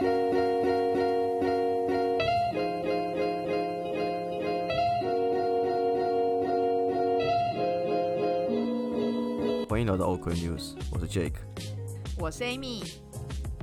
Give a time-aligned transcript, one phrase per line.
[0.00, 0.08] 欢
[9.78, 11.34] 迎来到 OK News，我是 Jake，
[12.18, 12.82] 我是 Amy。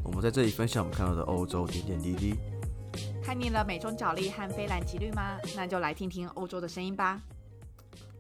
[0.04, 2.36] 我们在这里分享我们看到的欧洲点点滴滴。
[3.24, 5.40] 看腻了美中角力和非蓝即绿吗？
[5.56, 7.20] 那就来听听欧洲的声音吧。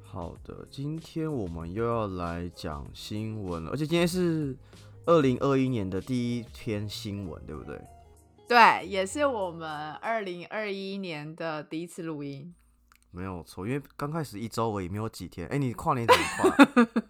[0.01, 4.55] 好的，今天我们又要来讲新闻了，而且今天是
[5.05, 7.79] 二零二一年的第一篇新闻，对不对？
[8.47, 12.53] 对，也是我们二零二一年的第一次录音。
[13.11, 15.47] 没有错，因为刚开始一周而已，没有几天。
[15.47, 16.55] 哎，你跨年怎么跨？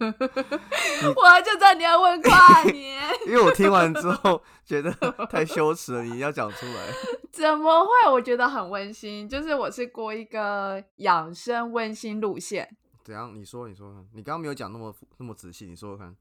[1.15, 4.91] 我就知道你要问跨年， 因为我听完之后 觉得
[5.29, 6.87] 太羞耻了，你要讲出来。
[7.31, 8.11] 怎么会？
[8.11, 12.77] 我觉得很温馨，就是我是过一个养生温馨路线。
[13.03, 13.33] 怎样？
[13.35, 14.05] 你说，你说看。
[14.13, 16.15] 你刚刚没有讲那么那么仔细，你说说看。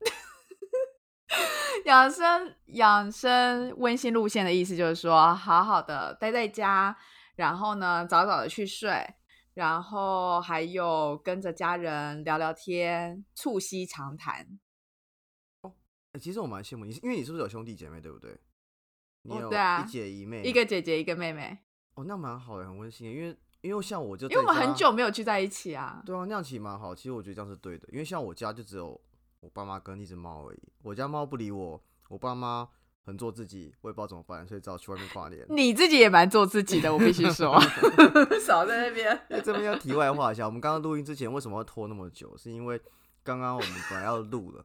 [1.86, 6.96] 养生养生温馨路线的意思就是说，好好的待在家，
[7.36, 9.14] 然后呢，早早的去睡。
[9.54, 14.46] 然后还有跟着家人聊聊天，促膝长谈。
[15.62, 15.72] 哦，
[16.12, 18.38] 哎，其实我蛮羡慕你，因为你是不是有兄弟姐妹，对不对？
[19.22, 21.56] 你有一姐一妹，一个姐姐一个妹妹。
[21.94, 23.10] 哦，那蛮好的，很温馨。
[23.10, 26.02] 因为因为像我就因为我们很久没有聚在一起啊。
[26.04, 26.94] 对啊，那样其实蛮好。
[26.94, 29.00] 其实我觉得这样是对的，因为像我家就只有
[29.46, 30.58] 我爸妈跟一只猫而已。
[30.82, 32.68] 我家猫不理我，我爸妈。
[33.06, 35.46] 很做自己，我也不知道怎么办，所以只好去外面跨年。
[35.48, 37.56] 你自己也蛮做自己的，我必须说。
[38.44, 39.16] 少在那边。
[39.44, 42.36] 这边要题外话一下，我们刚刚录音之前为什么要拖那么久？
[42.36, 42.82] 是因为
[43.22, 44.64] 刚刚我们本来要录了，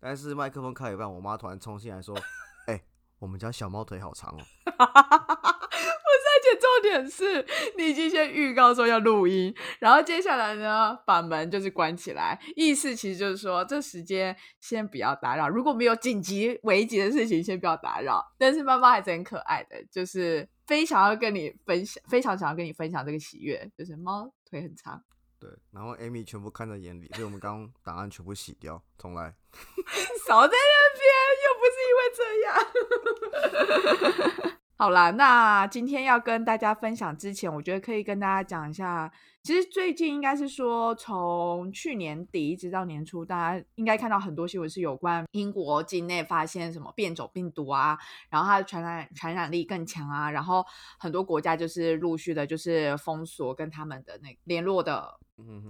[0.00, 2.22] 但是麦克风开一半，我妈突然冲进来说：“哎，
[3.18, 4.40] 我们家小猫腿好长哦。
[6.58, 7.44] ”重点是
[7.76, 18.24] 你已经先预告说要录音，然后接下来呢，把门就是关起来，意思其实就是说这时间先不要打扰，如果没有紧急危急的事情，先不要打扰。
[18.38, 25.02] 但是妈妈还是很可爱的，就是非常要跟你分享， 非常想要跟你分享这个喜悦，就是猫腿很长。
[25.38, 29.34] 对，然后 Amy 全部看在眼里，所以我们刚刚档案全部洗掉，重来。
[30.26, 31.04] 少在那边，
[31.66, 32.56] 是因为这样。
[34.78, 39.10] 好啦，那今天要跟大家分享之前，我觉得可以跟大家讲一下。
[39.42, 47.96] 其实最近应该是说，从去年底一直到年初，大家应该看到很多新闻是有关英国境内发现什么变种病毒啊，
[48.28, 50.62] 然后它的传染传染力更强啊，然后
[50.98, 55.18] 很多国家就是陆续的，就是封锁跟他们的那联络的。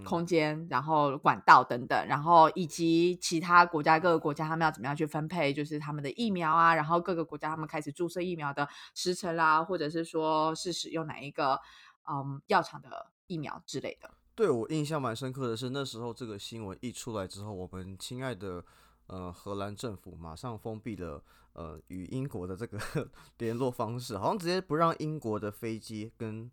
[0.04, 11.60] 空间，然后管道等等，然后以及其他国家各个国家他们要怎么样去分配，就是他们的疫苗啊，然后各个国家他们开始注射疫苗的时辰啦，或者是说是使用哪一个
[12.08, 14.08] 嗯药厂的疫苗之类的。
[14.36, 18.64] 对我印象蛮深刻的是，那时候这个新闻一出来之后，我们亲爱的
[19.06, 21.22] 呃荷兰政府马上封闭了
[21.54, 22.78] 呃与英国的这个
[23.38, 26.48] 联络方式，好像直接不让英国的飞机跟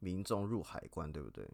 [0.00, 1.48] 民众入海关，对不对？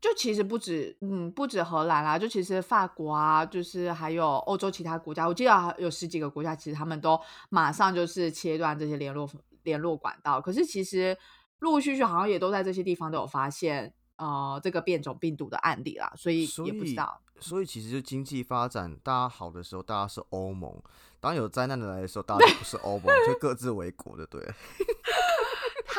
[0.00, 9.28] 就其实不止，嗯，不止荷兰啦，就其实法国啊，就是还有欧洲其他国家，我记得有十几个国家，其实他们都马上就是切断这些联络
[9.62, 10.40] 联络管道。
[10.40, 11.14] 可是其实
[11.58, 17.20] 陆陆续续好像也都在这些地方都有发现，呃，这个变种病毒的案例啦，所以也不知道。
[17.38, 20.72] 所以其实就经济发展大家好的时候，大家是欧盟；
[21.20, 24.40] 当有灾难的来的时候，大家不是欧盟，就各自为国的，对。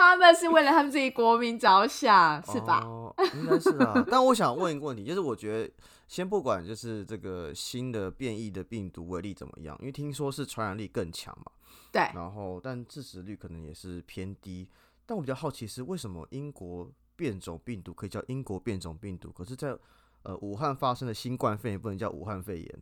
[0.02, 2.82] 他们是为了他们自己国民着想，是吧？
[2.84, 4.04] 哦应该是啊。
[4.10, 5.74] 但我想问一个问题，就是我觉得
[6.08, 11.52] 先不管就是这个新的变异的病毒威力怎么样，因为听说是传染力更强嘛。
[11.92, 12.02] 对。
[12.16, 14.68] 然后，但致死率可能也是偏低。
[15.06, 19.78] 但我比较好奇是为什么英国变种病毒可以叫英国变种病毒，可是在
[20.24, 22.80] 呃武汉发生的新冠肺炎不能叫武汉肺炎？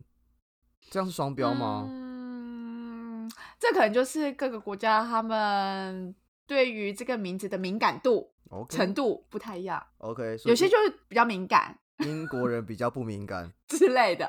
[0.90, 1.86] 这样是双标吗？
[1.88, 6.14] 嗯，这可能就是各个国家他们。
[6.50, 8.32] 对于这个名字的敏感度
[8.68, 14.28] 程度不太一样，OK，有些就是比较敏感， 英国人比较不敏感之类的。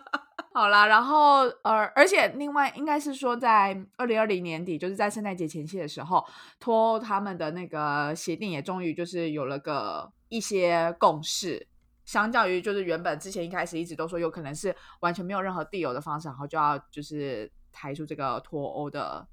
[0.54, 6.24] 好啦，然后呃，而且另外应该是说，在二零二零年底，就是在圣诞节前夕的时候，
[6.58, 11.68] 托他们的那个协定也终于就是有了个一些共识，
[12.06, 19.28] 相较于就是原本之前一开始一直都说有可能是完全没有任何地友的方式，然后就要就是抬出这个脱欧的。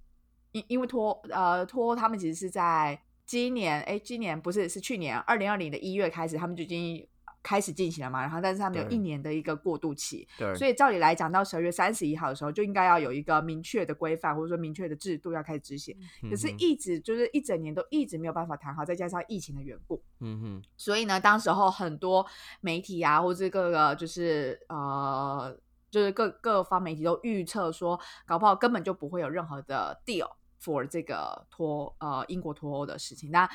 [0.56, 7.06] 因因为托呃托他们其实是在今年哎今年不是是去年二零二零的一月开始他们就已经
[7.44, 15.96] 开始进行了嘛，然后但是他们有一年的一个过渡期，对，所以照理来讲到十二月三十一号的时候就应该要有一个明确的规范或者说明确的制度要开始执行，
[16.30, 22.26] 可是一直就是一整年都一直没有办法谈好，再加上疫情的缘故，嗯哼，所以呢，当时候很多
[22.62, 25.56] 媒体啊或者各个就是呃
[25.92, 30.32] 就是各各方媒体都预测说，搞不好根本就不会有任何的 deal。
[30.66, 33.30] For 这个脱呃英国脱欧的事情。
[33.30, 33.48] 那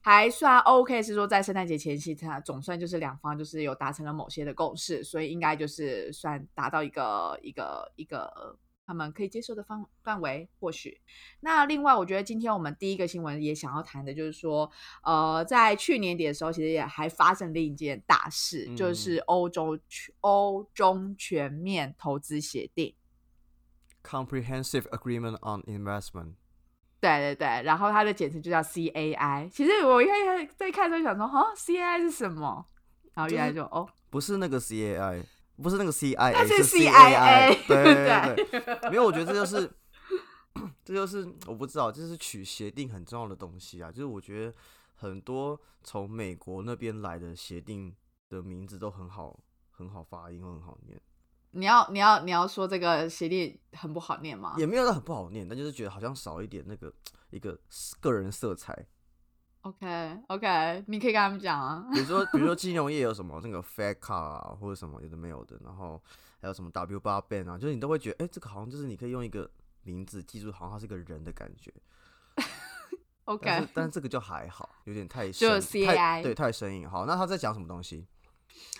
[0.00, 8.56] 还算 OK，是说在圣诞节前夕，它总算就是两方就是有达成了某些的共识，所以应该就是算达到一个一个一个
[8.86, 10.48] 他们可以接受的范范围。
[10.60, 10.98] 或许
[11.40, 14.70] 那另外，我觉得今天我们第一个新闻也想要谈的就是说，
[15.02, 19.78] 呃，在去年底的时候，其实也还发生另一件大事，就是欧洲
[20.20, 22.94] 欧中全面投资协定
[24.08, 26.34] （Comprehensive Agreement on Investment）。
[27.00, 29.48] 对对对，然后它的简称就叫 CAI。
[29.50, 32.64] 其实我一开始在看的时候想说，哈，CAI 是什么？
[33.14, 35.22] 然后原来就哦，不是那个 CAI，
[35.62, 37.66] 不是那个 CIA，它是 CIA。
[37.66, 39.70] 对对对，没有，我觉得这就是，
[40.84, 43.90] 这就是我不知道，这是取协定很重要的东西啊。
[43.90, 44.54] 就是我觉得
[44.94, 47.94] 很多从美国那边来的协定
[48.28, 49.38] 的名字都很好，
[49.70, 51.00] 很好发音，很好念。
[51.52, 54.54] 你要你要你要说这个协力很不好念吗？
[54.58, 56.92] 也没有很不好念，但就是觉得好像少一点那个
[57.30, 57.58] 一个
[58.00, 58.86] 个人色彩。
[59.62, 61.84] OK OK，你可以跟他们讲啊。
[61.92, 66.00] 比如说比如说 金融业有什么那个 Fed 啊，或者什么有的没有的，然后
[66.40, 69.50] 还有什么 W 八 ban 啊，就是你都会觉得，哎，这个好像就是你可以用一个
[69.82, 71.72] 名字记住，好像他是个人的感觉。
[73.24, 76.88] OK， 但是但是这个就还好，有点太就 CI 对太生硬。
[76.88, 78.06] 好，那他在讲什么东西？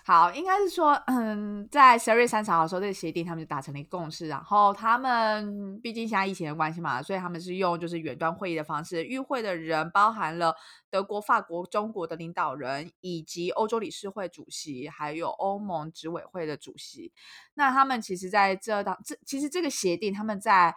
[0.04, 4.26] 好，应该是说，嗯，在十二月三十号的时候，这个协定他们就达成了一个共识。
[4.26, 10.54] 然后他们毕竟现在疫情的关系嘛，所以他们是用就是远端会议的方式，与会的人包含了
[10.90, 17.12] 德国、法国、中国的领导人，以及欧洲理事会主席，还有欧盟执委会的主席。
[17.52, 20.74] 那他们其实在这当这其实这个协定，他们在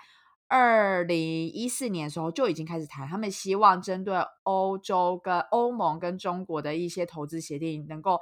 [0.50, 4.14] 二零一四年的时候就已经开始谈，他们希望针对
[4.44, 8.20] 欧洲跟欧盟跟中国的一些投资协定能够。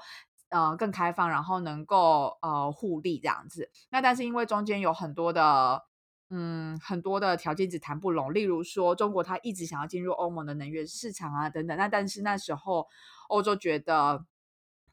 [0.50, 3.69] 呃，更开放，然后能够呃互利这样子。
[3.92, 5.84] 那但是因为中间有很多的
[6.31, 8.34] 嗯很多的条件，只谈不拢。
[8.34, 11.78] 例如说，中国他一直想要进入欧盟的能源市场啊等等。
[11.78, 12.88] 那但是那时候
[13.28, 14.25] 欧洲觉得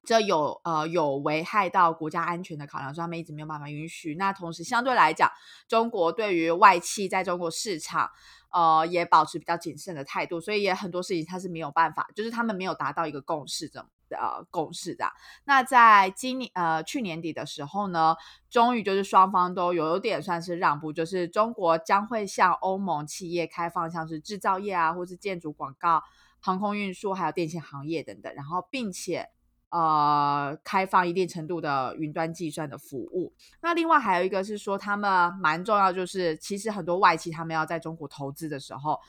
[0.05, 4.14] 这有呃有危害到国家安全的考量，所以他们一直没有办法允许。
[4.17, 5.31] 那同时相对来讲，
[5.69, 8.11] 中国对于外企在中国市场
[8.53, 13.88] 呃也保持比较谨慎的态度，所以也很多事情他是没有办法，就是他们没有达到一个共识的。
[14.11, 15.06] 呃，共识的。
[15.44, 18.14] 那在今年呃去年底的时候呢，
[18.49, 26.03] 终于就是双方都有点算是让步，就是中国将会向欧盟企业开放像是制造业啊，或是建筑、广告、
[26.38, 28.32] 航空运输，还有电信行业等等。
[28.35, 29.29] 然后，并且
[29.70, 33.32] 呃开放一定程度的云端计算的服务。
[33.61, 39.00] 那另外还有一个是说，他们蛮重要，就是其实很多外企他们要在中国投资的时候，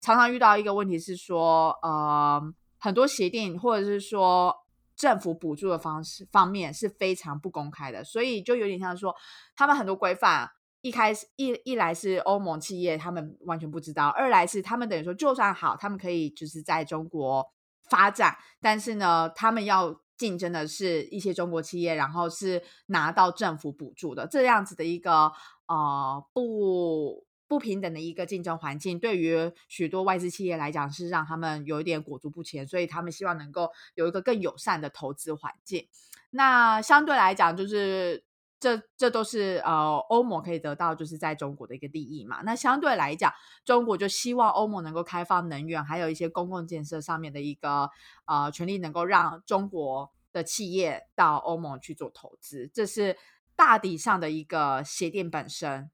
[0.00, 2.54] 常常遇到一个问题是说，呃。
[2.84, 4.54] 很多协定或者是说
[4.94, 9.14] 政府补助的方式方面是非常不公开的，所以就有点像说
[9.56, 10.50] 他们很多规范
[10.82, 17.42] 一开始一一来是欧盟企业他们完全不知道，二来是他们等于说就算好，他们可以就是在中国
[17.88, 25.32] 发展，但是呢，他们要竞争的是一些中国企业，然后是拿到政府补助的这样子的一个
[25.68, 27.24] 呃不。
[27.46, 35.86] 不平等的一个竞争环境，对于许多外资企业来讲是让他们有一点裹足不前，所以他们希望能够有一个更友善的投资环境。
[36.30, 38.24] 那相对来讲，就是
[38.58, 42.40] 这这都是呃欧盟可以得到就是在中国的一个利益嘛。
[42.42, 43.30] 那相对来讲，
[43.64, 47.90] 中国就希望欧盟能够开放能源，还有一些公共建设上面的一个
[48.24, 52.70] 呃权利，能够让中国的企业到欧盟去做投资。
[52.72, 53.16] 这是
[53.54, 55.90] 大体上的一个协定本身。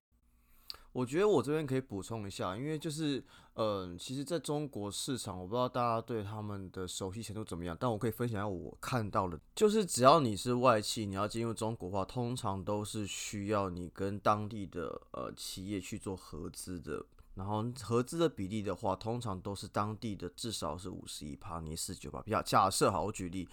[0.92, 3.22] 我觉得我这边可以补充一下，因为就是，
[3.54, 22.20] 嗯，其实在中国市场，我不知道大家对他们的熟悉程度怎么样，但我可以分享一下我看到的，就是只要你是外企，你要进入中国的话，通常都是需要你跟当地的呃企业去做合资的，然后合资的比例的话，通常都是当地的至少是五十一趴，你四九趴。
[22.22, 23.48] 比较假设好，我举例，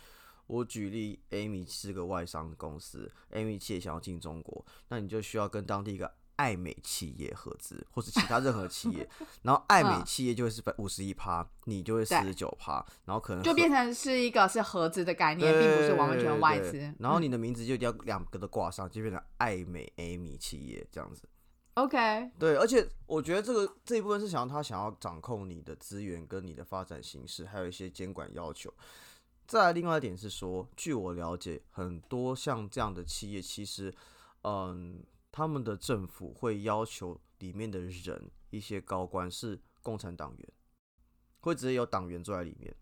[0.47, 6.11] 我举例，Amy 是个外商公司，Amy 企业想要进中国，那你就需要跟当地一个。
[6.37, 9.07] 爱美企业合资，或是其他任何企业，
[9.43, 16.93] 然后爱美企业就会是五十一趴，你就会四十九趴，然后可能就变成是一个是合资的概念，并不是完全外资。
[16.99, 21.23] 然后你的名字就一定要两个都挂上，就变成爱美 Amy 企业这样子。
[21.73, 28.71] OK，对，而且我觉得这个这一部分是想要他想要掌控你的资源跟你的发展形式，还有一些监管要求。
[29.47, 33.91] 再来，另外一点是说，据我了解，很多像这样的企业，其实，
[34.43, 35.03] 嗯。
[35.31, 40.49] 他们的政府会要求里面的人一些高官是共产党员，
[41.41, 42.75] 会直接有党员坐在里面。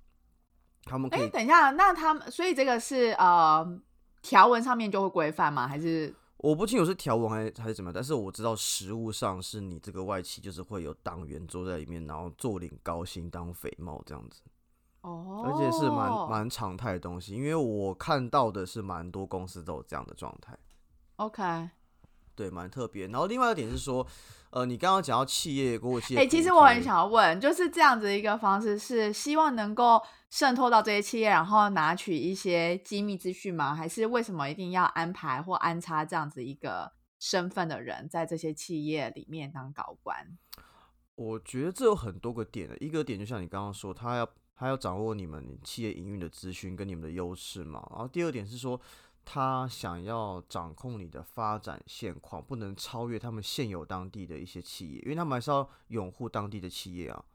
[0.83, 3.81] 他们可以等一下，那他们所以这个是呃
[4.21, 5.67] 条文上面就会规范吗？
[5.67, 14.43] 还是我不清楚是条文还还是怎么样，但是我知道实物上是你这个外企就是会有党员坐在里面，然后坐领高薪当肥帽这样子。
[15.01, 20.55] 哦，而且是蛮蛮常态的东西，因为我看到的是蛮多公司都有这样的状态。
[21.15, 21.69] OK。
[22.35, 23.07] 对，蛮特别。
[23.07, 24.05] 然后另外一点是说，
[24.49, 33.73] 呃，你刚刚讲到企业国有企业，哎、其实我很想要问，就是这样子一个方式，是希望能够渗透到这些企业，然后拿取一些机密资讯吗？
[33.73, 40.37] 还是为什么一定要安排或安插这样子一个身份的人在这些企业里面当高官？
[41.15, 47.85] 我觉得这有很多个点的，一个点就像你刚刚说，他要他要掌握你们企业营运的资讯跟你们的优势嘛。
[47.91, 48.79] 然后第二点是说，
[49.25, 57.25] 他想要掌控你的发展现况，不能超越他们现有当地的一些企业，因为他们还是要拥护当地的企业啊。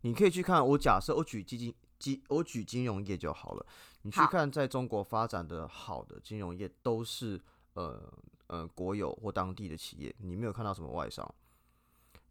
[0.00, 3.66] 你可以去看，我假设我举基金基，我举金融业就好了。
[4.02, 7.38] 你去看在中国发展的好的金融业，都是
[7.74, 8.02] 呃
[8.46, 11.34] 呃国有或当地的企业，你没有看到什么外商。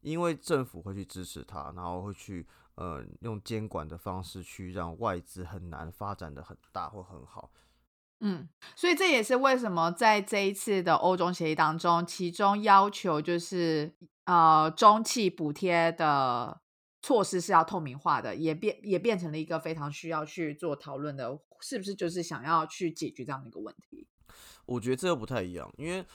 [0.01, 7.51] 因为政府会去支持它，然后会去呃用监管的方式去让外资很难发展的很大或很好。
[8.21, 13.95] 嗯，所以这也是为什么在这一次的欧中协议当中，其中要求就是
[14.25, 16.59] 呃中企补贴的
[17.01, 24.07] 措施是要透明化的，也变也变成了一个非常需要去做讨论的，是不是就是想要去解决这样的一个问题？
[24.65, 26.05] 我觉得这又不太一样，因为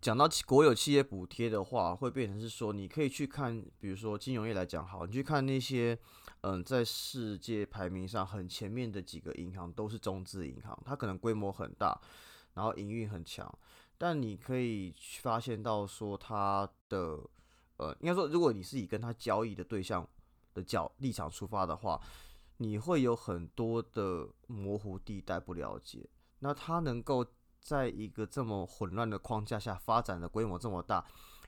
[0.00, 5.98] 讲到企国有企业补贴的话，会变成是说，你可以去看，比如说金融业来讲，好，你去看那些
[6.46, 11.98] 嗯，在世界排名上很前面的几个银行都是中资银行，它可能规模很大，
[12.52, 13.50] 然后营运很强，
[13.96, 17.18] 但你可以发现到说它的
[17.78, 20.06] 呃，应该说，如果你是以跟它交易的对象
[20.52, 21.98] 的角立场出发的话，
[22.58, 26.06] 你会有很多的模糊地带不了解，
[26.40, 27.26] 那它能够。
[27.64, 31.02] 在一个这么混乱的框架下发展的规模这么大，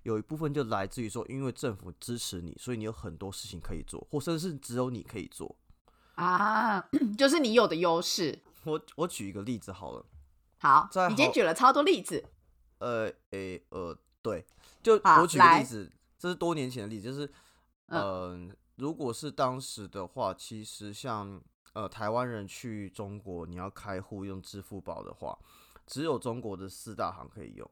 [0.06, 5.56] 有一部分就来自于说，因为政府支持你，所以你有很多事情可以做，或甚至是只有你可以做
[6.14, 6.80] 啊，
[7.18, 8.38] 就是你有的优势。
[8.62, 10.06] 我我举一个例子好了，
[10.58, 12.24] 好，在你今天举了超多例子。
[12.78, 14.46] 呃诶呃，对，
[14.80, 17.26] 就我举个例子，这是多年前的例子，就是
[17.88, 25.36] 嗯、呃如果是当时的话，其实像呃台湾人去中国，你要开户用支付宝的话。
[25.86, 27.70] 只有中国的四大行可以用，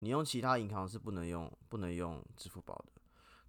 [0.00, 3.00] 你用其他银行是不能用，不能用支付宝的。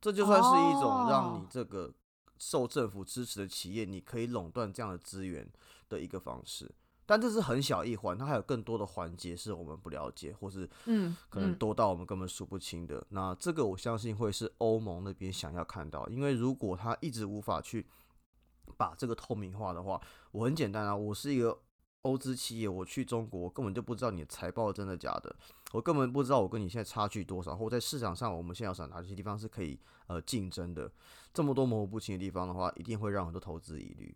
[0.01, 1.93] 这就算是一种让你这个
[2.37, 5.47] 受政府支持的企业，你可以垄断这样的资源
[5.87, 6.71] 的一个方式。
[7.05, 13.05] 但这是很小一环，它还有更多的环节是我们不了解，或是嗯，可能多到我们根本数不清的。
[13.09, 17.85] 那这个我相信会是欧盟那边想要看到，因为如果他一直无法去
[18.77, 19.99] 把这个透明化的话，
[20.31, 21.59] 我很简单啊，我是一个。
[22.03, 25.35] 欧资企业，我去中国，根本就不知道你的财报真的假的，
[25.73, 29.77] 我根本不知道我跟你现在差距多少，或在市场上我们现在有哪些地方是可以
[30.07, 30.89] 呃竞争的。
[31.33, 34.15] 这么多模糊不清的地方的话，一定会让很多投资疑虑。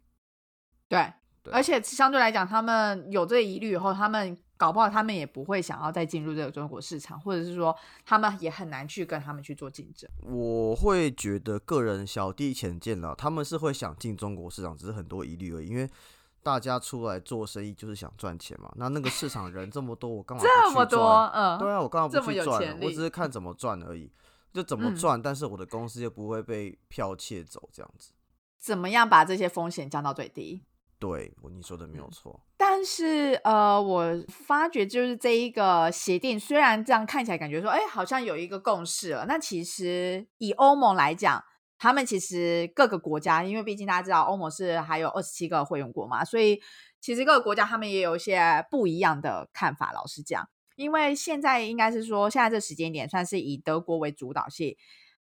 [0.88, 1.12] 对，
[1.44, 7.76] 对而且相对来讲，他们有这个疑虑以后，他们搞不好他们也不会想要再进入这个中国市场，或者是说
[8.06, 10.10] 他们也很难去跟他们去做竞争。
[10.22, 15.90] 我会觉得个人小弟浅见了，他们是会想进中国市场，只是很多疑虑而已，因为。
[16.44, 21.02] 大家出来做生意就是想赚钱嘛，那那个市场人这么多，我干嘛这么多？
[21.34, 22.78] 嗯，对啊，我干嘛不去赚？
[22.82, 24.12] 我只是看怎么赚而已，
[24.54, 28.12] 就怎嗯么赚，但是我的公司又不会被剽窃走，这样子。
[28.60, 30.64] 怎么样把这些风险降到最低？
[31.00, 32.40] 对，我你说的没有错。
[32.58, 41.42] 但是呃，我发觉就是这一个协定，虽然这样看起来感觉说，哎，好像有一个共识了，那其实以欧盟来讲。
[41.84, 46.62] 他们其实各个国家，因为毕竟大家知道欧盟是还有二十七个会员国嘛，所以
[47.02, 49.92] 其实各个国家他们也有一些不一样的看法。
[49.92, 50.48] 老实讲，
[50.78, 54.78] 因为现在应该是说，现在这时间点算是以德国为主导性，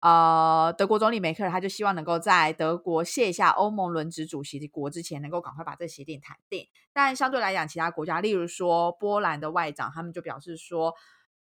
[0.00, 6.66] 呃，德国总理梅克尔他就希望能够在德国卸下欧盟轮值主席国之前，能够赶快把这协定谈定。
[6.94, 10.94] 但相对来讲，其他国家，例如说波兰的外长，他们就表示说。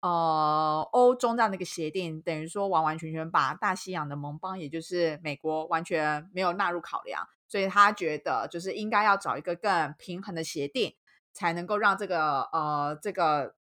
[0.01, 10.95] 呃，欧中这样的一个协定，等于说完完全全把大西洋的盟邦，也就是美国，完全没有纳入考量，所以他觉得就是应该要找一个更平衡的协定，
[11.33, 13.53] 才能够让这个呃这个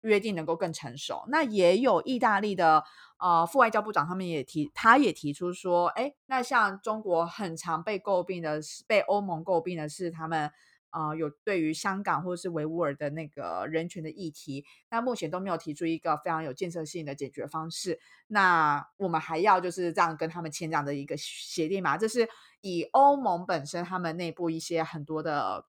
[0.00, 1.24] 约定能够更成熟。
[1.28, 2.82] 那也有意大利的
[3.18, 10.50] 呃副外交部长，他们也提，他也提出说，哎，那像中国很常被诟病的是，被欧盟诟病的是他们。
[10.92, 17.98] 啊，有对于香港或者是维吾尔的那个人权的议题，那目前都没有提出一个非常有建设性的解决方式。
[18.28, 21.96] 那我们还要就是这样跟他们签这样的一个协定嘛？
[21.96, 22.28] 这是
[22.60, 25.64] 以欧盟本身他们内部一些很多的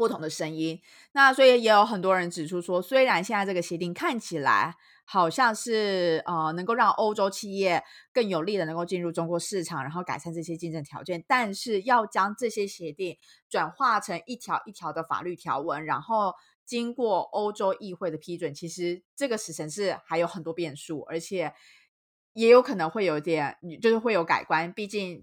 [0.00, 0.80] 不同的声音。
[1.12, 13.18] 那所以也有很多人指出说，虽然现在这个协定看起来好像是呃能够让欧洲企业更有利的能够进入中国市场，然后改善这些竞争条件，但是要将这些协定
[13.50, 21.52] 转化成一条一条的法律条文，然后经过欧洲议会的批准，其实这个时程是还有很多变数，而且
[22.32, 25.22] 也有可能会有点就是会有改观，毕竟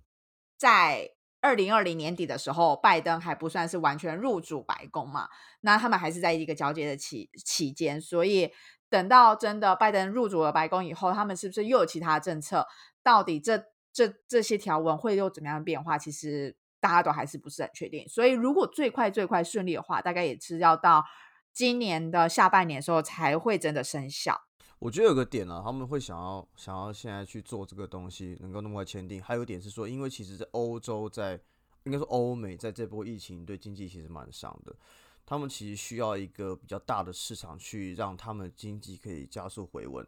[0.56, 1.17] 在。
[1.48, 5.30] 二零二零年底的时候，拜登还不算是完全入主白宫嘛，
[5.62, 8.52] 那他们还是在一个交接的期期间，所以
[8.90, 12.68] 等到真的拜登入主了白宫以后，他们是不是又有其他政策？
[13.02, 13.64] 到底这
[13.94, 15.98] 这这些条文会有怎么样变化？
[15.98, 18.06] 其实大家都还是不是很确定。
[18.10, 21.06] 所以如果最快最快顺利的话，大概也是要到
[21.54, 24.47] 今年的下半年的时候才会真的生效。
[24.80, 29.22] 我觉得有个点啊，他们会想要想要现在去做这个东西，能够那么快签订。
[29.22, 31.40] 还有一点是说，因为其实在欧洲，在
[31.84, 34.76] 应该说欧美，在这波疫情对经济其实蛮伤的，
[35.26, 40.06] 他们其实需要一个比较大的市场去让他们经济可以加速回温，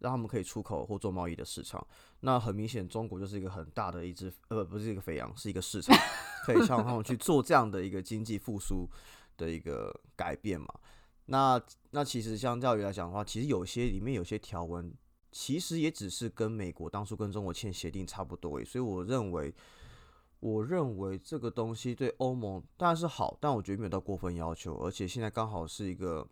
[0.00, 1.84] 让他们可以出口或做贸易的市场。
[2.20, 5.96] 那很明显，中国就是一个很大的一只呃，不是一个肥羊，是一个市场，
[6.44, 8.86] 可以让他们去做这样的一个经济复苏
[9.38, 10.68] 的一个改变嘛。
[11.26, 14.92] 那那其实相较于来讲的话，其实有些里面有些条文，
[15.32, 19.54] 其实也只是跟美国当初跟中国签协定差不多诶，所以我认为，
[20.40, 26.28] 我认为这个东西对欧盟当然是好，但我觉得没有到过分要求，而且现在刚好是一个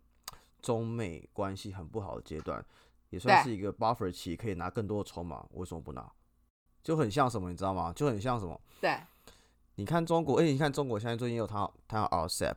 [0.60, 2.62] 中美关系很不好的阶段，
[3.08, 6.12] 也算是一个 buffer 期，可以拿更多的筹码，为什么不拿？
[6.82, 7.92] 就很像什么，你知道吗？
[7.94, 8.60] 就很像什么？
[8.80, 9.00] 对，
[9.76, 12.56] 你看中国，哎，你看中国现在最近有他他要 RCEP。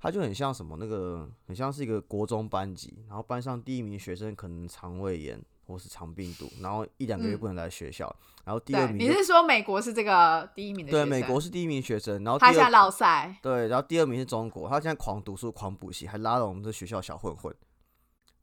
[0.00, 8.04] 他就很像什么那个，很像是一个国中班级，然后班上第一名学生可能肠胃炎或是肠病毒，然后一两个月不能来学校，
[8.44, 10.90] 然后第二名你是说美国是这个第一名的？
[10.90, 13.36] 对，美国是第一名学生，然后他现在落赛。
[13.42, 17.54] 对，然后第二名是中国，他现在狂读书、狂补习，还拉拢我们这学校小混混。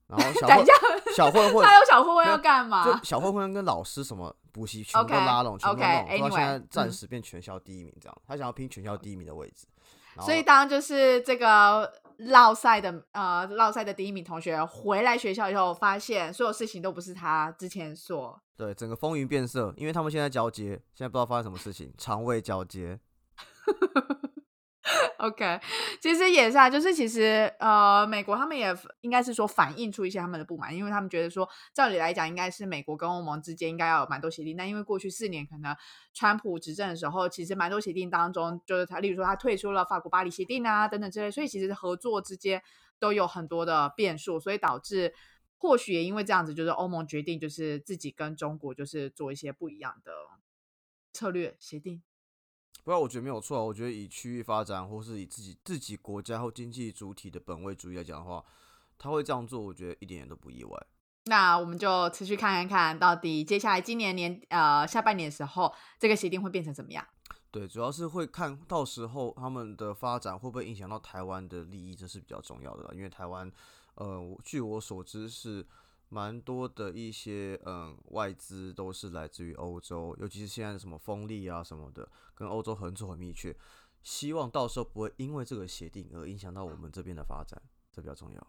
[0.07, 0.65] 然后小混
[1.17, 2.85] 小混混， 他有小混混要干嘛？
[2.85, 9.65] 就小混混跟老师什么补习全部都拉拢，全部弄，他现在暂时变全校第一名，这样他想要拼全校第一名的位置。
[10.25, 18.39] 所以，当就是这个绕赛的呃绕赛的第一名同学回来学校以后，发现所有事情都不是他之前所。
[18.56, 22.99] 对，整个风云变色，因为他们现在交接，现在不知道发生什么事情，肠胃交接。
[25.19, 25.60] OK，
[26.00, 35.76] 其实也是啊，就是其实呃，美国他们也应该是说反映出一些他们的不满，因为他们觉得说，照理来讲，应该是美国跟欧盟之间应该要有蛮多协定，但因为过去四年可能
[36.13, 42.62] 川普执政的时候，其实蛮多协定当中，就是他，例如说他退出了法国巴黎协定啊等等之类，所以其实合作之间
[42.97, 45.13] 都有很多的变数，所以导致
[45.58, 50.12] 或许也因为这样子，就是欧盟决定就是自己跟中国就是做一些不一样的
[51.12, 52.02] 策略协定。
[52.88, 58.41] 不过我觉得没有错啊，我觉得以区域发展或是以自己自己国家或经济主体的本位主义来讲的话，
[58.97, 60.88] 他会这样做，我觉得一点也都不意外。
[61.26, 67.06] 那我们就持续看看看到底接下来今年年呃下半年的时候，这个协定会变成怎么样？
[67.52, 73.52] 对，主要是会看到时候他们的发展会不会影响到台湾的利益，这是比较重要的，因为台湾
[73.95, 75.67] 呃据我所知是。
[76.10, 83.56] 蛮多的一些嗯外资都是来自于欧洲，尤其是现在的什么风力啊什么的，跟欧洲合作很密切。
[84.04, 88.48] 希望到时候不会因为这个协定而影响到我们这边的发展，这比较重要。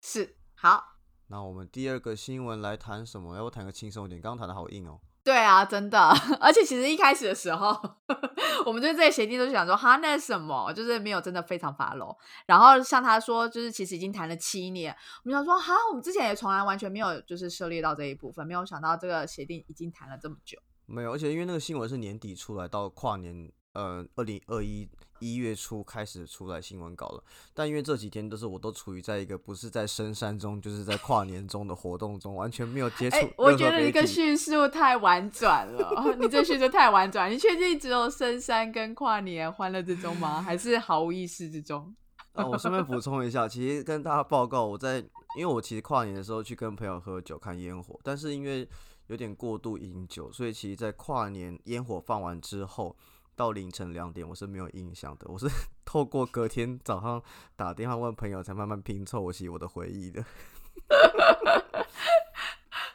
[0.00, 3.36] 是好，那我们第二个新闻来谈什么？
[3.36, 4.20] 要不谈个轻松一点？
[4.20, 5.00] 刚刚谈的好硬哦。
[5.22, 5.98] 对啊，真的，
[6.40, 7.76] 而且其实一开始的时候，
[8.64, 12.16] 我们对这些协定都想说，哈，那什么，就是没有真的非常发落。
[12.46, 20.58] 然后像他说，就是其实已经谈了七年，我们想说，哈，我们之前也从来完全没有就是涉猎到这一部分，没有想到这个协定已经谈了这么久。
[20.86, 23.52] 没有，而且因为那个新闻是年底出来，到跨年。
[23.72, 24.88] 呃，二零二一
[25.20, 27.22] 一月初开始出来新闻稿了，
[27.54, 33.16] 但因为这几天都是我都处于在一个不是在深山中，就是在跨年中的活动中，完全没有接触。
[33.36, 37.30] 我觉得你个叙述太婉转了，你这叙述太婉转。
[37.30, 40.42] 你确定只有深山跟跨年欢乐之中吗？
[40.42, 41.94] 还是毫无意识之中？
[42.32, 44.98] 啊， 我顺便补充一下，其实跟大家报告，我在
[45.36, 48.68] 因为我其实跨年的时候去跟朋友喝酒看烟火，但是因为
[49.06, 52.96] 有点过度饮酒，所以其实在跨年烟火放完之后。
[53.40, 55.26] 到凌晨两点，我是没有印象的。
[55.26, 55.48] 我是
[55.86, 57.22] 透过隔天早上
[57.56, 60.22] 打电话问朋友，才慢慢拼凑起我的回忆的。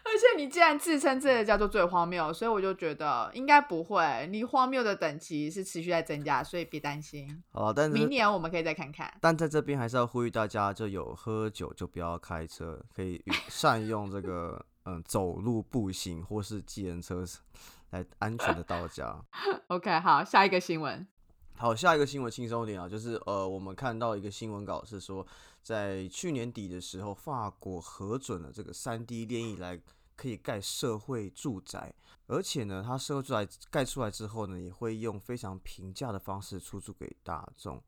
[0.06, 4.28] 而且你既然自称这个叫做最荒谬，所以我就觉得应该不会。
[4.30, 7.44] 你荒谬的等级是持续在增加，所以别担心。
[7.50, 9.12] 好，但是明年我们可以再看看。
[9.20, 17.26] 但在这边还是要呼吁大家，就有喝酒就不要开车，可以善用这个嗯走路、步行或是计程车。
[17.96, 19.24] 来安全的到家。
[19.68, 21.08] OK，好，下一个新闻。
[21.58, 25.26] 好，下一个新闻轻松一点啊，就是呃，我们看到一个新闻稿是说，
[25.62, 29.80] 在去年底的时候，法国核准了这个三 D 炼印来
[30.18, 31.94] 可以盖社会住宅，
[32.28, 37.82] 而且呢，它社会住宅盖出来之后呢，也会用非常平价的方式出租给大众。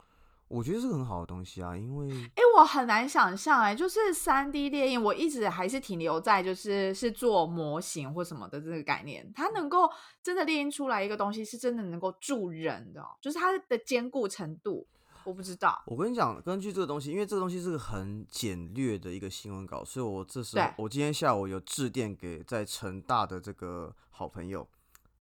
[0.48, 9.90] 我觉得是很好的东西啊，因为哎，我很难想象哎，就是三 D 列印，我一直还是停留在就是是做模型或什么的这个概念，它能够
[10.24, 14.88] 真的列印出来一个东西，是真的能够住人的，就是它的坚固程度，
[15.26, 15.84] 我不知道。
[15.86, 24.66] 我跟你讲，根据这个东西，因为这个东西是个很简略的一个新闻稿，所以我这时候我今天下午有致电给在成大的这个好朋友。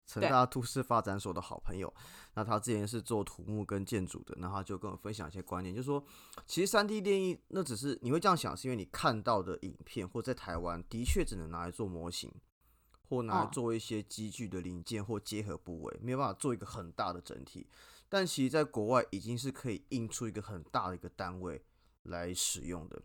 [0.06, 1.92] 成大都市发展所的好朋友，
[2.36, 6.04] 那他之前是做土木跟建筑的，那他就跟我分享一些观念，就是说，
[6.46, 12.30] 其实三 D 电影那只是你会这样想，是因为你看到的影片或在台湾的确只能拿来做模型，
[13.08, 17.68] 或拿来做一些机具的零件或结合部位，没有办法做一个很大的整体。
[18.10, 21.64] 但其实在国外已经是可以印出一个很大的一个单位
[22.04, 23.02] 来使用的，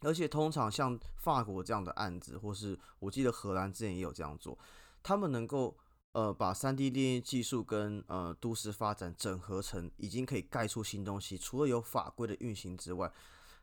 [0.00, 4.58] 而且通常像法国这样的案子，或是我记得荷兰之前也有这样做，
[5.02, 5.74] 他们能够。
[6.14, 11.36] 呃，把三 D 列印技术跟呃都市发展整合成，已经可以盖出新东西。
[11.36, 13.12] 除了有法规的运行之外，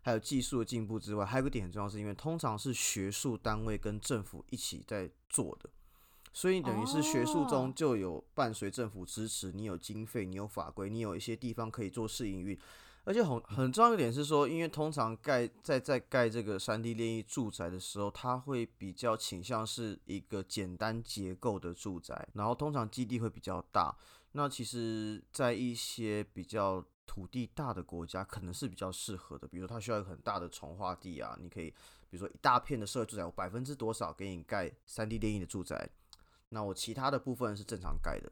[0.02, 5.70] 还有技术的进步之外，还有个点很重要，是因为通常是学术单位跟政府一起在做的，
[6.34, 12.60] 所以等于是学术中就有伴随政府支持，你有经费，你有法规，你有一些地方可以做试营运。
[13.04, 23.96] 而且很很重要一点是说，因为通常盖在在盖这个三 D 炼印住宅的时候，它会比较倾向是一个简单结构的住宅，然后通常基地会比较大。
[24.34, 31.70] 那其实，在一些比较土地大的国家，可能是比较适合的，比如说它需要一个很大的重化地啊，你可以
[32.10, 35.90] 比如说一大片的社会住宅，我百分之多少给你盖三 D 炼印的住宅，
[36.50, 38.32] 那我其他的部分是正常盖的。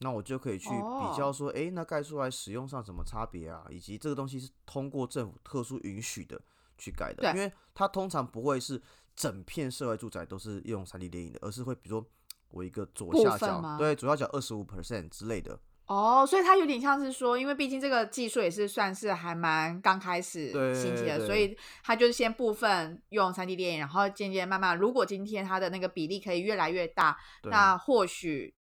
[0.00, 3.64] 那我就可以去比较说，哎，那盖出来使用上什么差别啊？
[3.70, 6.38] 以及这个东西是通过政府特殊允许的
[6.76, 8.78] 去盖的，因为它通常不会是
[9.14, 12.06] 整片社会住宅都是用三 D 电影的，而是会比如说
[12.50, 15.58] 我一个左下角，对，左下角二十五 percent 之类的。
[15.86, 28.54] 哦，所以它有点像是说，因为毕竟这个技术也是算是还蛮刚开始兴起的，所以它就是先部分用三 D 电影，然后渐渐慢慢，如果今天它的那个比例可以越来越大，那或许。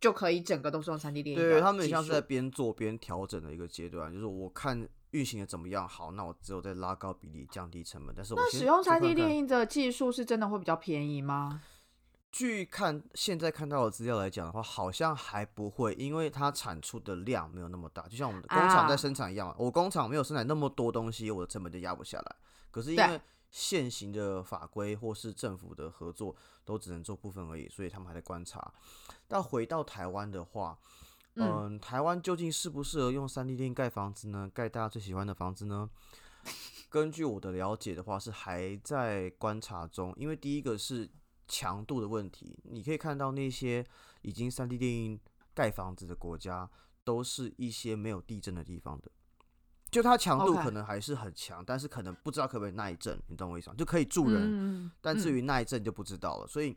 [0.00, 1.42] 就可以整个都是用三 D 电影。
[1.42, 8.14] 对他们像是在边做边调整的一个阶段，就是我看运行的怎么样，好，那我只有再拉高比例，降低成本。
[8.14, 11.62] 但是那使用三 D 电影的技术是真的会比较便宜吗？
[12.30, 19.52] 据看现在看到的资料来讲的话，好像还不会，因为它产出的量没有那么大，就像我们的工厂在生产一样。
[19.58, 22.36] 我工厂没有生产那么多东西，我的成本就压不下来。
[22.70, 23.18] 可是因为
[23.50, 28.72] 现行的法规或是政府的合作都只能做部分而已，所以他们还在观察。
[29.26, 30.78] 但回到台湾的话，
[31.34, 34.50] 嗯，台湾究竟适不适合用三 D 电盖房子呢？
[34.52, 35.88] 盖大家最喜欢的房子呢？
[36.90, 40.12] 根据我的了解的话，是还在观察中。
[40.16, 41.08] 因为第一个是
[41.46, 43.86] 强度的问题，你可以看到那些
[44.22, 45.20] 已经三 D 电影
[45.54, 46.68] 盖房子的国家，
[47.04, 49.10] 都是一些没有地震的地方的。
[49.90, 53.76] 就它强度可能还是很强，但是可能不知道可不可以耐震，你懂我意思吗？
[53.78, 56.46] 就可以住人，但至于耐震就不知道了。
[56.46, 56.76] 所以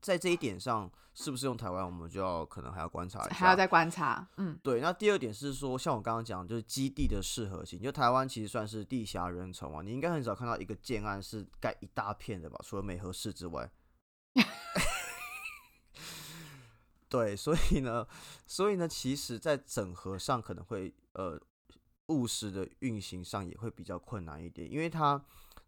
[0.00, 4.28] 在这一点上，是不是用台湾，我们就要可能还要观察一下，还要再观察。
[4.38, 4.80] 嗯，对。
[4.80, 7.80] 那第二点是说，像我刚刚讲，就是基地的适合性。
[7.80, 12.58] 就台湾其实算是地狭人稠嘛，你应该很少看到一个建案是盖一大片的吧？
[12.64, 13.70] 除了美和市之外。
[17.08, 18.04] 对，所以呢，
[18.48, 21.40] 所以呢，其实在整合上可能会呃。
[22.08, 25.20] 务实的运行上也会比较困难一点，因为它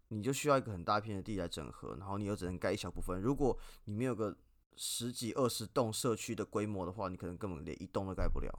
[0.07, 3.21] 你就需要一个很大片的地来整合，然后你又只能盖一小部分。
[3.21, 4.35] 如果你没有个
[4.75, 8.49] 十几二十栋社区的规模的话，你可能根本连一栋都盖不了。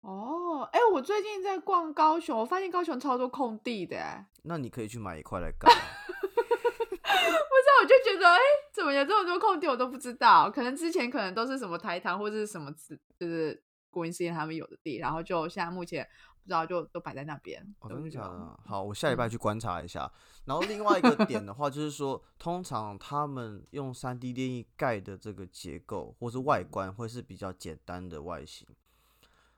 [0.00, 4.24] 哦，哎，我最近在逛高雄，我发现高雄超多空地的。
[4.42, 5.68] 那你可以去买一块来盖。
[5.68, 8.40] 不知道，我就觉得，哎，
[8.72, 10.50] 怎么有这么多空地，我都不知道。
[10.50, 12.72] 可能之前可能都是什么台糖或者是什么，
[13.18, 16.08] 就是国营事业他们有的地，然后就现在目前。
[16.46, 17.60] 不知道就都摆在那边。
[17.80, 18.60] 哦，真的假的？
[18.64, 20.08] 好，我下礼拜去观察一下。
[20.44, 28.64] 然后另外一个点的话，就是说，通常他们用三 D 电影盖的这个结构或是外观，会是比较简单的外形。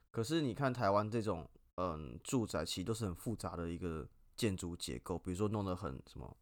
[0.09, 6.35] 可是你看台湾这种，嗯，住宅其实都是很复杂的一个建筑结构，比如说弄得很什么，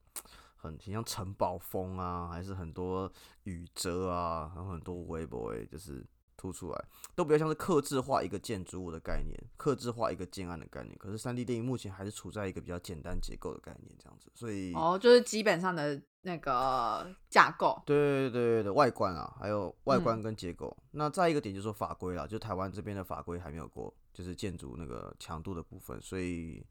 [0.55, 3.11] 很像城堡风啊，还是很多
[3.43, 6.05] 雨遮啊，还有很多微博，就是
[6.37, 10.95] 凸出来，都比较像是克制化一个建筑物的概念，克制化一个建案的概念。
[10.97, 17.81] 可是三 D 电影目前还是处在一个比较简单结构的概念这样子，所以哦，就是基本上的那个架构。
[17.85, 20.75] 对对对对外观啊，还有外嗯观跟结构。
[20.91, 26.63] 那再一个点就是说法规啦，就台湾这边的法规还没有过，就是建筑那个强度的部分，所以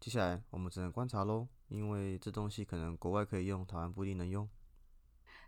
[0.00, 4.46] 接下来我们只能观察喽，因为这东西可能国外可以用，台湾不一定能用。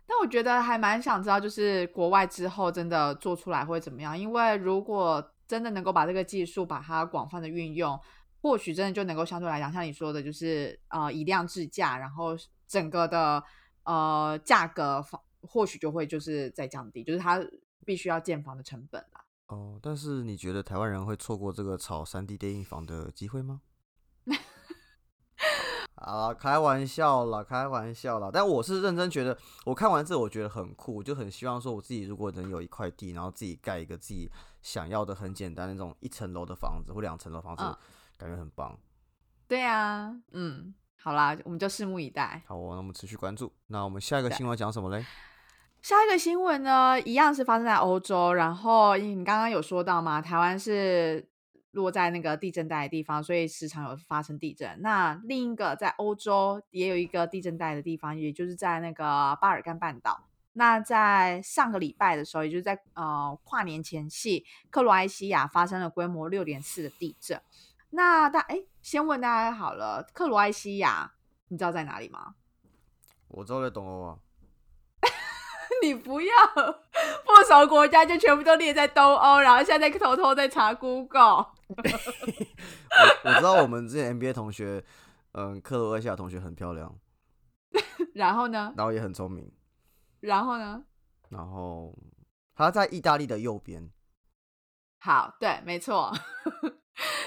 [0.07, 4.17] 但我觉得还蛮想知道，就是国外之后真的做出来会怎么样？
[4.17, 7.99] 因为如果真的能够把这个技术把它广泛的运用，
[8.41, 12.29] 或许真的就能够相对来讲，像你说的，就是呃以量制价，然后
[12.67, 13.43] 整个的
[13.83, 15.03] 呃价格
[15.41, 17.39] 或许就会就是在降低，就是它
[17.85, 19.23] 必须要建房的成本啦。
[19.47, 23.61] 哦，但是你觉得台湾人会错过这个炒三 D 电影房的机会吗？
[25.97, 28.29] 啊，开玩笑啦，开玩笑啦。
[28.31, 34.29] 但我是认真觉得，我看完这我觉得很酷，就很希望说我自己如果能有一块地，然后自己盖一个自己
[34.61, 37.75] 想要的很简单那种一层楼的房子或两层楼房子，嗯
[38.17, 38.77] 感觉很棒。
[39.47, 42.41] 对啊，嗯，好啦，我们就拭目以待。
[42.47, 43.51] 好哦，那我们持续关注。
[43.67, 45.05] 那我们下一个新闻讲什么嘞？
[45.81, 51.25] 下一个新闻呢，一样是发生在欧洲，然后你刚刚有说到嘛，台湾是
[51.77, 54.81] 落在那个地震带的地方，所以时常有发生地震。
[54.81, 60.23] 那另一个在欧洲也有一个地震带的地方，也就是在那个巴尔干半岛。
[60.53, 67.39] 那在上个礼拜的时候，也就是在呃跨年前夕，克罗埃西亚发生了规模六点四的地震。
[67.91, 71.13] 那大哎，先问大家好了，克罗埃西亚
[71.49, 72.33] 你知道在哪里吗？
[73.27, 74.17] 我知道在东欧啊。
[75.83, 81.45] 你不要不熟国家就全部都列在东欧，然后现在偷偷在查 Google。
[81.75, 84.83] 我我知道我们之前 NBA 同学，
[85.33, 86.97] 嗯，克罗埃西亚同学很漂亮，
[88.15, 88.73] 然后呢？
[88.77, 89.51] 然后也很聪明，
[90.21, 90.83] 然后呢？
[91.29, 91.93] 然后
[92.55, 93.91] 他在意大利的右边。
[94.99, 96.11] 好，对，没错。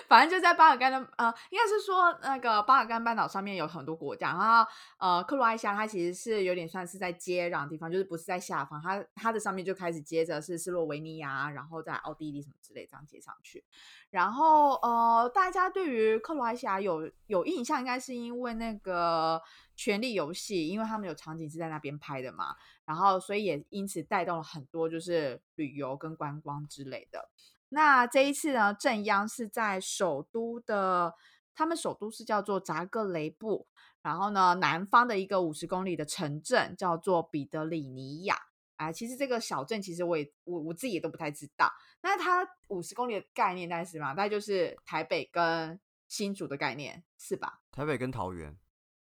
[0.08, 13.64] 反正就在巴尔干的呃，应该是说那个巴尔干半岛上面有很多国家，然后呃，克罗埃西亚它其实是有点算是在接壤的地方，就是不是在下方，它它的上面就开始接着是斯洛维尼亚，然后在奥地利什么之类这样接上去。
[14.10, 19.40] 然后呃，大家对于克罗埃西亚有有印象，应该是因为那个
[19.76, 27.28] 《权力游戏》，因为他们有场景是在那边拍的嘛，然后所以也因此带动了很多就是旅游跟观光之类的。
[27.70, 31.14] 那这一次呢，正央是在首都的，
[31.54, 33.66] 他们首都是叫做扎格雷布，
[34.02, 38.36] 然后呢，南方的一个五十公里的城镇叫做彼得里尼亚。
[38.76, 41.70] 啊，其实这个小镇其实我也我我自己也都不太知道。
[42.00, 44.08] 那它五十公里的概念大概是什么？
[44.14, 45.78] 大概就是台北跟
[46.08, 47.60] 新竹的概念是吧？
[47.72, 48.56] 台北跟桃园，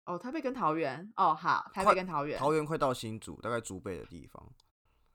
[0.06, 1.12] 哦，台北跟桃园。
[1.16, 2.38] 哦，好，台北跟桃园。
[2.38, 4.50] 桃园快到新竹，大概竹北的地方。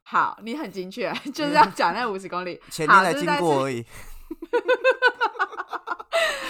[0.04, 2.62] 好，你很精确，就是要讲那五十公里。
[2.70, 3.84] 前天才经过而 已。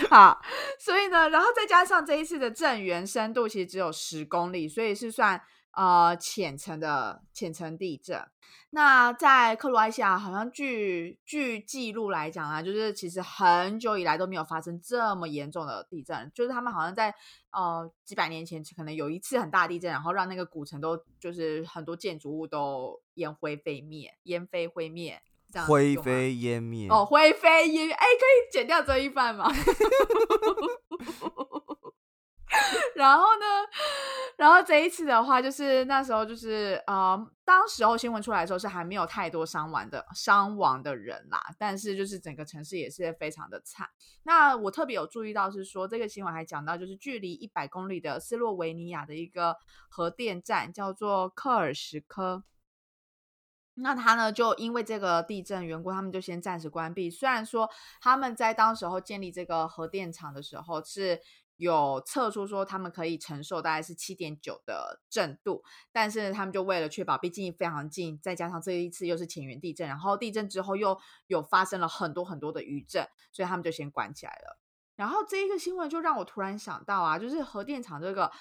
[0.10, 0.42] 好，
[0.80, 8.22] 所以呢，然后再加上这一次的震源深度其实只有十公里，所以是算呃浅层的浅层地震。
[8.72, 17.14] 那在克罗埃西亚，好像据据记录来讲啊，就是其实很久以来都没有发生这么严重的地震，就是他们好像在
[17.52, 25.22] 呃几百年前可能有一次很大地震，然后让那个古城都就是很多建筑物都烟灰飞灭，烟飞灰灭，
[25.52, 26.90] 这样灰飞烟灭。
[26.90, 29.50] 哦，灰飞烟灭，哎，可以剪掉这一半吗？
[32.96, 33.46] 然后呢，
[34.38, 43.90] 然后这一次的话，就是那时候就是呃，当时候新闻出来的时候是还没有太多伤亡的伤亡的人啦，但是就是整个城市也是非常的惨。
[44.22, 49.58] 那我特别有注意到是说，这个新闻还讲到，就是距离一百公里的斯洛维尼亚的一个
[49.90, 52.44] 核电站叫做科尔什科。
[53.76, 57.10] 那他呢，就因为这个地震缘故，他们就先暂时关闭。
[57.10, 61.20] 虽然说他们在当时候建立这个核电厂的时候是
[61.56, 74.60] 有测出说他们可以承受大概是七点九的震度，但是他们就为了确保，毕竟非常近，再加上这一次又是前缘地震，然后地震之后又有发生了很多很多的余震，所以他们就先关起来了。
[74.96, 78.32] 然后这一个新闻就让我突然想到啊，就是核电厂这个。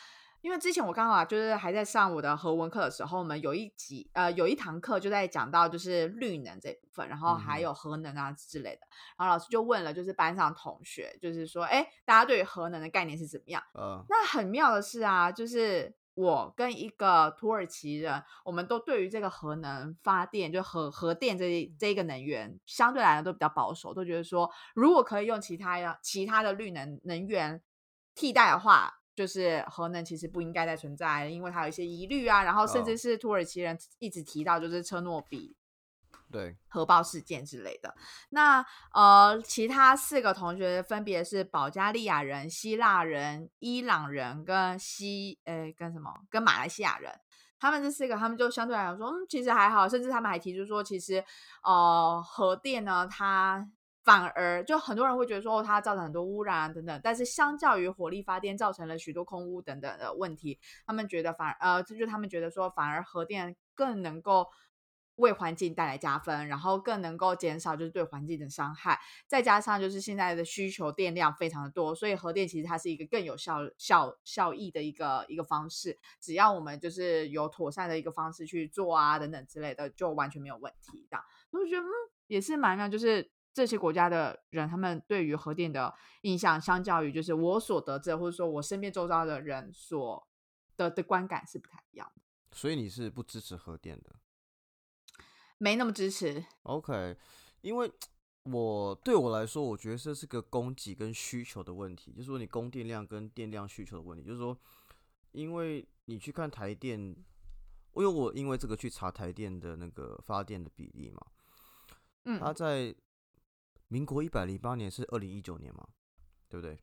[0.43, 8.81] 因为之前我刚好啊，就是还在上我的核文课的时候，我们有一集呃有一堂课就在讲到就是绿能这部分，然后还有核能啊之类的。
[9.17, 13.63] 然后老师就问了，就是班上同学，就是说，哎，大家对于核能的概念是怎么样？
[13.75, 27.63] 嗯，那很妙的是啊，就是我跟一个土耳其人，我们都对于这个核能发电，就核核电这一这一个能源，相对来讲都比较保守，都觉得说，如果可以用其他的其他的绿能能源
[28.17, 28.99] 替代的话。
[29.15, 35.57] 就是核能其实不应该再存在，因为它有一些疑虑啊，然后甚至哦是土耳其人一直提到，就是车诺比
[36.31, 37.95] 对，核爆事件之类的。
[38.31, 47.13] 那呃，其他四个同学分别是保加利亚人、希腊人、伊朗人跟西诶跟什么跟马来西亚人。
[47.61, 49.89] 他们这四个，他们就相对来讲说，嗯，其实还好。
[49.89, 51.23] 甚至他们还提出说，其实
[51.63, 53.65] 呃，核电呢，它
[54.05, 57.01] 反而就很多人会觉得说，它造成很多污染啊等等。
[57.03, 64.49] 但是相较于火力发电造成了许多空污等等的问题，他们觉得反而呃，这就他们觉得说，反而核电更能够。
[65.17, 75.99] 为环境带来加分，然后更能够减少就是对环境的伤害，再加上就是现在的需求电量非常的多，所以核电其实它是一个更有效效效益的一个一个方式。
[76.19, 81.07] 只要我们就是有妥善的一个方式去做啊等等之类的，就完全没有问题。
[81.11, 81.19] 的，
[81.51, 81.93] 我觉得嗯
[82.27, 90.27] 也是蛮妙，就是这些国家的人他们对于核电的印象，相较于就是我所得知或者说我身边周遭的人所
[90.77, 92.23] 的的观感是不太一样的。
[92.53, 94.17] 所以你是不支持核电的？
[95.59, 96.45] 没那么支持。
[96.65, 97.17] OK，
[97.61, 97.93] 因为
[98.45, 104.25] 我对我来说，我觉得这是个供给跟需求的问题，就是说你供电量跟电量需求的问题。
[104.25, 104.59] 就是说，
[105.31, 107.17] 因为你去看台电，因
[107.95, 111.27] 为我因为这个去查台电的那个发电的比例嘛，
[112.25, 112.95] 嗯，它在
[113.93, 115.87] 民国一百零八年是二零一九年嘛，
[116.49, 116.79] 对不对？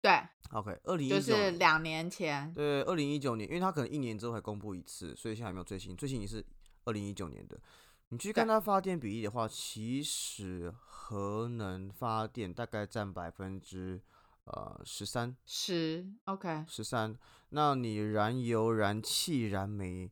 [0.00, 0.10] 对
[0.52, 6.42] ，OK，二零就是两年前，对，二零一九年，因为他可能一年之后才公布一次，所以现在还没有最新，最新也是
[6.86, 7.60] 二零一九年的。
[8.08, 14.00] 你去看它发电比例的话，其实核能发电大概占百分之
[14.44, 17.14] 呃十三，十 OK 十三。
[17.50, 20.10] 那你燃油、燃气、燃煤，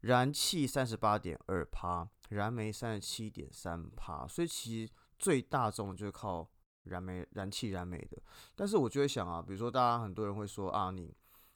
[0.00, 6.48] 燃气三十八点二帕，燃煤三十七点三帕，所以其实最大众就是靠
[6.84, 8.22] 燃煤、燃气、燃煤的。
[8.54, 11.14] 但是我就会想啊，比如说大家很多人会说啊，你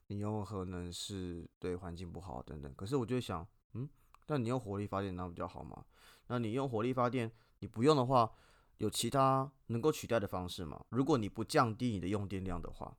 [0.08, 3.88] 你用核能是对环境不好等等，可是我就会想，嗯。
[4.26, 5.84] 那你用火力发电那比较好吗？
[6.28, 8.30] 那你用火力发电，你不用的话，
[8.76, 10.84] 有其他能够取代的方式吗？
[10.90, 12.96] 如果你不降低你的用电量的话，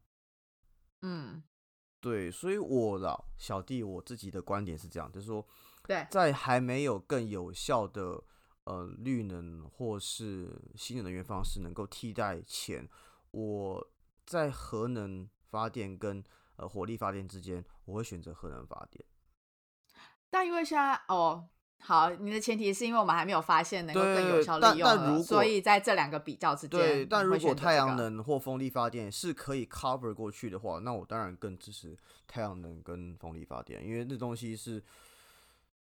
[1.04, 1.42] 嗯，
[2.02, 5.48] 对，所以我老小弟我自己的观点是这样，就是说，
[5.88, 8.22] 对，在还没有更有效的
[8.66, 12.88] 呃绿能或是新的能源方式能够替代前，
[13.32, 13.92] 我
[14.26, 16.24] 在核能发电跟
[16.58, 19.04] 呃火力发电之间，我会选择核能发电。
[20.30, 27.06] 但因为现在哦，好，你的前提是因为我们还没有发现能够更有效利用，所以在这两个比较之间，对。
[27.06, 31.98] 但如果太阳能或风力发电是可以 cover 过去的话，那我当然更支持
[32.28, 34.82] 太阳能跟风力发电，因为那东西是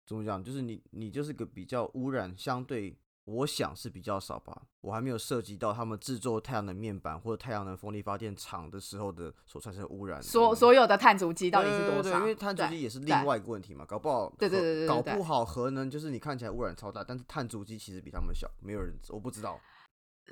[0.06, 2.98] 怎么讲，就是你你就是个比较污染相对。
[3.24, 10.20] 我想是比较少吧，我还没有涉及到他们制作太阳能面板或者太阳能风力发电厂的时候的所产生污染。
[10.20, 12.18] 所所有的碳足迹到底是多少？
[12.18, 19.60] 因为碳足迹也是另外一个问题嘛，搞不好对对对对，搞不好核能就是你看起来污染超大，但是碳足迹其实比他们小，没有人我不知道。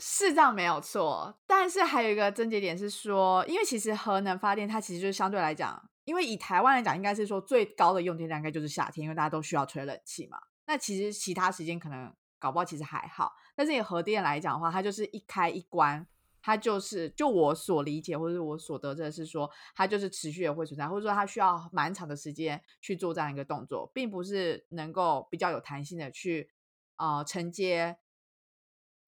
[0.00, 10.38] 是这样没有错，但是还有一个症结点是说，因为其实核能发电它其实就是相对来讲，因为以台湾来讲，应该是说最高的用电量应该就是夏天，因为大家都需要吹冷气嘛。
[10.66, 12.14] 那其实其他时间可能。
[12.42, 16.06] 搞不好其实还好，但是以核电来讲的话，它就是一开一关，
[16.40, 26.48] 它就是就我所理解或者我所得的是说，它就是持续的会存在，或者说它需要蛮长的时间去做这样一个动作，并不是能够比较有弹性的去
[26.96, 27.98] 呃承接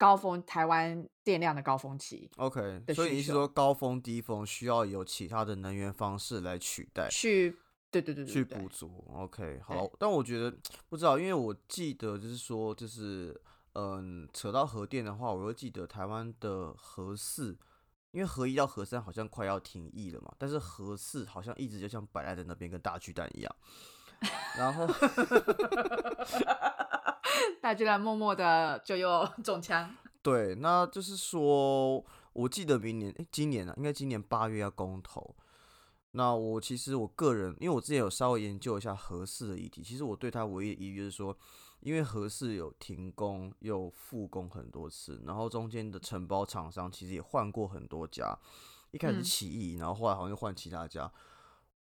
[0.03, 2.29] 高峰台湾电量的高峰期。
[2.37, 7.09] OK，所以你是说高峰低峰需要有其他的能源方式来取代？
[7.09, 7.57] 去。
[7.89, 9.89] 对对对，去补足，OK，好。
[10.01, 10.53] 但我觉得
[10.89, 13.41] 不知道，因为我记得就是说，就是
[13.75, 17.57] 嗯，扯到核电的话，我又记得台湾的核四，
[18.11, 23.57] 因为核一到核三好像快要停役了嘛，但是核四好像一直就像摆在在那边，跟大巨蛋一样。
[24.57, 24.87] 然后
[27.61, 29.95] 大巨蛋默默的就又 中枪。
[30.23, 35.35] 对，那就是说，我记得明年，哎，今年啊，应该今年八月要公投。
[36.13, 41.37] 那我其实我个人，因为我之前有稍微研究一下合适的议题，其实我对它唯一的疑虑就是说，
[41.81, 48.39] 因为合适有停工又复工很多次，然后中间的承包厂商其实也换过很多家，
[48.91, 51.11] 一开始起义，然后后来好像又换其他家。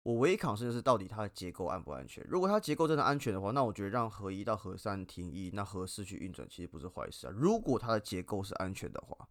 [0.05, 2.25] 我唯一考试的是到底它的结构安不安全？
[2.29, 7.33] 如果它结构真的安全的话，那我觉得让合一到合三停一，那合四去运转其实不是坏事啊。
[7.37, 9.29] 如果它的结构是安全的话，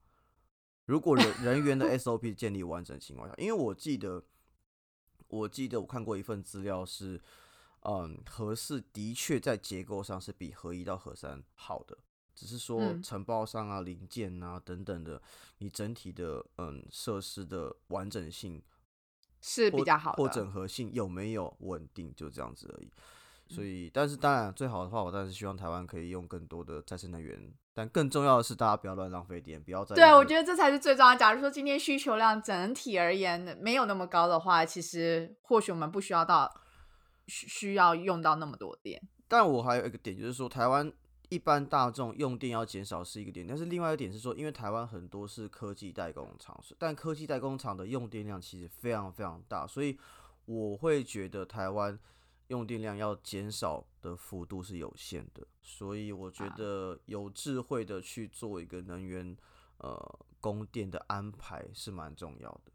[0.86, 4.24] 如果人 人员的 SOP 建立完整情况下，因为我记得。
[5.30, 7.20] 我记得我看过一份资料是，
[7.86, 11.98] 嗯，合四的确在结构上是比合一到合三好的，
[12.36, 15.20] 只是说承包商啊、零件啊等等的，
[15.58, 18.62] 你整体的嗯设施的完整性
[19.44, 22.90] 是比较好，或整合性有没有稳定，就这样子而已。
[23.50, 27.54] 所以，但是当然最好的话，我当然是希望台湾可以用更多的再生能源。
[27.76, 29.96] 但更重要的是，大家不要乱浪费电，不要再。
[29.96, 31.14] 对，我觉得这才是最重要。
[31.14, 36.52] 假如说今天需求量整体而言没有那么高的话，其实或许我们不需要到
[37.28, 39.02] 需需要用到那么多电。
[39.28, 40.92] 但我还有一个点，就是说台湾
[41.30, 49.98] 一般大众用电要减少是一个点，但是另外一点是说，因为台湾很多是科技代工厂，但科技代工厂的用电量其实非常非常大，所以
[50.46, 52.00] 我会觉得台湾。
[52.48, 59.36] 用电量要减少的幅度是有限的，所以我觉得有智慧的去做一个能源
[59.78, 62.73] 呃供电的安排是蛮重要的。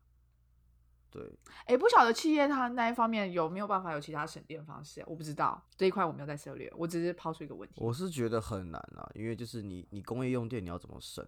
[1.11, 1.23] 对，
[1.65, 5.03] 哎，不晓得企业它那一方面有没有办法有其他省电方式？
[5.07, 7.75] 我不知道这一块我没有在涉猎，我只是抛出一个问题。
[7.79, 11.27] 我是觉得很难啊，因为就是你你工业用电你要怎么省？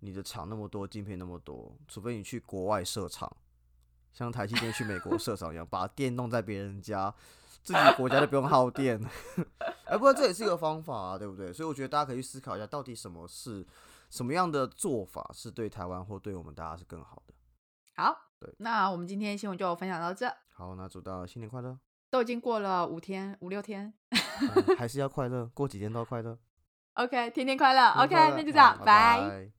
[0.00, 3.34] 你的厂那么多，晶片那么多，除非你去国外设厂，
[4.12, 7.14] 像台积电去美国设厂一样，把电弄在别人家。
[7.62, 9.02] 自己国家就不用耗电，
[9.86, 11.50] 哎， 不过这也是一个方法啊，对不对？
[11.50, 13.66] 所以我觉得大家可以去思考一下，到底什么是
[14.10, 17.32] 什么样的做法是对台湾或对我们大家是更好的。
[17.96, 18.14] 好，
[18.44, 20.30] 对，那我们今天新闻就分享到这。
[20.50, 21.78] 好，那祝大家新年快乐。
[22.10, 23.92] 都已经过了五天五六天，
[24.78, 26.38] 还是要快乐，过几天都要快乐。
[26.92, 27.88] OK，天天快乐。
[28.04, 29.50] OK，那就这样，拜。